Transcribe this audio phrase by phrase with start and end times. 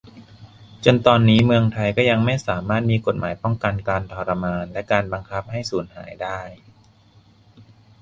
[0.83, 6.41] จนตอนนี้ เมืองไทยก็ยังไม่สามารถมีกฎหมายป้องกันการทรมานและการบังคับให้สูญหายได้